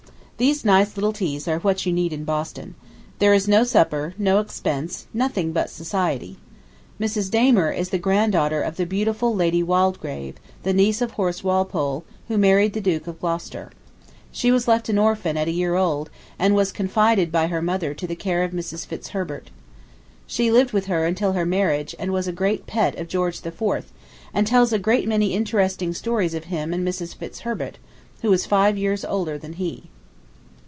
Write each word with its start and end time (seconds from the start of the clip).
These 0.41 0.65
nice 0.65 0.97
little 0.97 1.13
teas 1.13 1.47
are 1.47 1.59
what 1.59 1.85
you 1.85 1.93
need 1.93 2.11
in 2.11 2.23
Boston. 2.23 2.73
There 3.19 3.31
is 3.35 3.47
no 3.47 3.63
supper, 3.63 4.15
no 4.17 4.39
expense, 4.39 5.05
nothing 5.13 5.51
but 5.51 5.69
society. 5.69 6.39
Mrs. 6.99 7.29
Damer 7.29 7.71
is 7.71 7.89
the 7.89 7.99
granddaughter 7.99 8.59
of 8.59 8.75
the 8.75 8.87
beautiful 8.87 9.35
Lady 9.35 9.61
Waldegrave, 9.61 10.37
the 10.63 10.73
niece 10.73 10.99
of 10.99 11.11
Horace 11.11 11.43
Walpole, 11.43 12.03
who 12.27 12.39
married 12.39 12.73
the 12.73 12.81
Duke 12.81 13.05
of 13.05 13.19
Gloucester. 13.19 13.69
She 14.31 14.51
was 14.51 14.67
left 14.67 14.89
an 14.89 14.97
orphan 14.97 15.37
at 15.37 15.47
a 15.47 15.51
year 15.51 15.75
old 15.75 16.09
and 16.39 16.55
was 16.55 16.71
confided 16.71 17.31
by 17.31 17.45
her 17.45 17.61
mother 17.61 17.93
to 17.93 18.07
the 18.07 18.15
care 18.15 18.43
of 18.43 18.49
Mrs. 18.49 18.83
Fitzherbert. 18.87 19.51
She 20.25 20.49
lived 20.49 20.71
with 20.71 20.87
her 20.87 21.05
until 21.05 21.33
her 21.33 21.45
marriage 21.45 21.93
and 21.99 22.11
was 22.11 22.27
a 22.27 22.31
great 22.33 22.65
pet 22.65 22.95
of 22.97 23.07
George 23.07 23.45
IV, 23.45 23.61
and 24.33 24.47
tells 24.47 24.73
a 24.73 24.79
great 24.79 25.07
many 25.07 25.33
interesting 25.35 25.93
stories 25.93 26.33
of 26.33 26.45
him 26.45 26.73
and 26.73 26.83
Mrs. 26.83 27.13
Fitzherbert, 27.13 27.75
who 28.23 28.31
was 28.31 28.47
five 28.47 28.75
years 28.75 29.05
older 29.05 29.37
than 29.37 29.53
he. 29.53 29.83